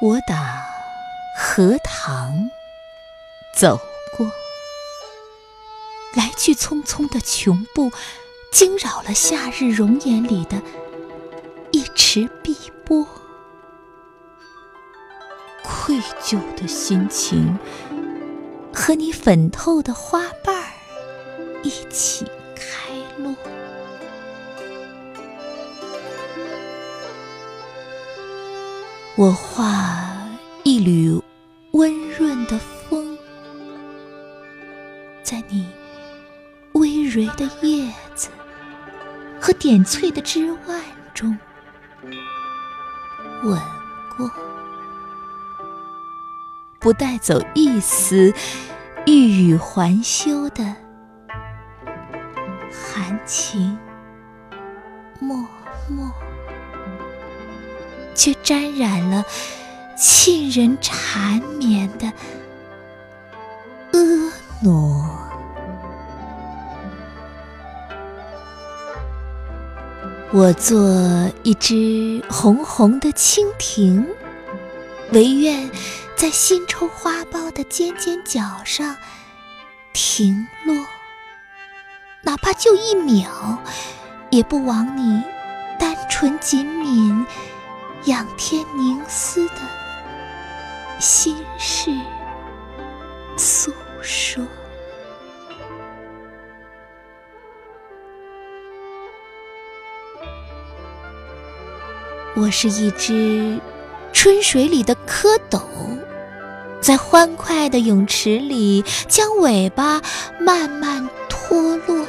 [0.00, 0.64] 我打
[1.36, 2.50] 荷塘
[3.52, 3.80] 走
[4.16, 4.30] 过，
[6.14, 7.90] 来去匆匆的穷步，
[8.52, 10.62] 惊扰了夏日容颜里的
[11.72, 13.04] 一池碧波。
[15.64, 17.58] 愧疚的心情，
[18.72, 20.70] 和你粉透的花瓣儿
[21.64, 23.34] 一起开落。
[29.18, 30.06] 我画
[30.62, 31.20] 一缕
[31.72, 33.18] 温润的风，
[35.24, 35.66] 在你
[36.74, 38.28] 微蕤的叶子
[39.40, 40.80] 和点翠的枝蔓
[41.14, 41.36] 中
[43.42, 43.60] 吻
[44.16, 44.30] 过，
[46.78, 48.32] 不带走一丝
[49.04, 50.62] 欲语还休的
[52.70, 53.76] 含情
[55.18, 55.34] 脉
[55.88, 56.08] 脉。
[58.18, 59.24] 却沾染了
[59.96, 62.12] 沁人缠绵的
[63.92, 65.28] 婀娜。
[70.32, 74.04] 我做一只红红的蜻蜓，
[75.12, 75.70] 唯愿
[76.16, 78.96] 在新抽花苞的尖尖角上
[79.92, 80.74] 停落，
[82.22, 83.58] 哪怕就一秒，
[84.30, 85.22] 也不枉你
[85.78, 87.24] 单纯紧抿。
[88.04, 89.54] 仰天凝思的
[91.00, 91.90] 心事
[93.36, 94.42] 诉说，
[102.34, 103.60] 我是一只
[104.12, 105.60] 春水里的蝌蚪，
[106.80, 110.00] 在欢快的泳池里将尾巴
[110.40, 112.06] 慢慢脱落。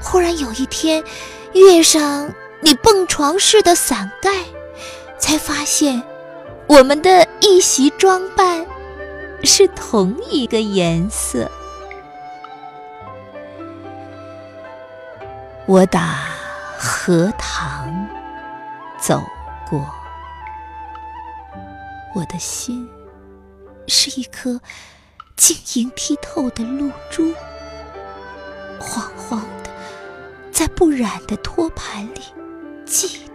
[0.00, 1.04] 忽然有一天，
[1.52, 4.30] 跃上你蹦床似的伞盖。
[5.20, 6.02] 才发现，
[6.66, 8.66] 我们的一袭装扮
[9.44, 11.48] 是同一个颜色。
[15.66, 16.16] 我打
[16.76, 18.08] 荷塘
[18.98, 19.22] 走
[19.68, 19.86] 过，
[22.12, 22.88] 我的心
[23.86, 24.60] 是一颗
[25.36, 27.32] 晶莹剔透的露珠，
[28.80, 29.70] 晃晃的
[30.50, 32.20] 在不染的托盘里
[32.84, 33.29] 悸。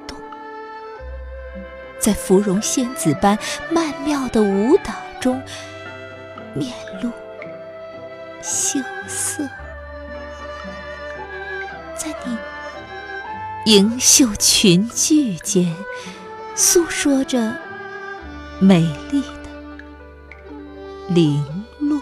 [2.00, 3.38] 在芙蓉仙子般
[3.72, 5.42] 曼妙的舞蹈中，
[6.54, 7.10] 面露
[8.42, 9.44] 羞涩，
[11.98, 12.38] 在你
[13.74, 15.76] 盈袖裙裾间，
[16.56, 17.56] 诉说着
[18.60, 19.50] 美丽的
[21.10, 21.44] 零
[21.80, 22.00] 落。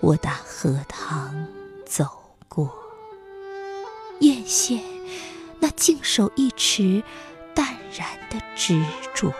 [0.00, 1.46] 我打荷塘
[1.86, 2.06] 走
[2.48, 2.72] 过，
[4.20, 4.91] 艳羡。
[5.62, 7.04] 那静守一池
[7.54, 7.64] 淡
[7.96, 8.82] 然的执
[9.14, 9.32] 着，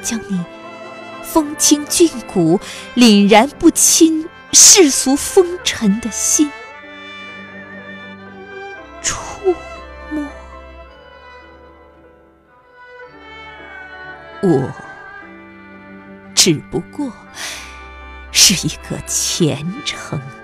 [0.00, 0.40] 将你
[1.24, 2.60] 风清俊骨、
[2.94, 6.48] 凛然不侵世俗风尘的心
[9.02, 9.52] 触
[10.12, 10.24] 摸。
[14.40, 14.72] 我
[16.32, 17.12] 只不过
[18.30, 20.16] 是一个虔诚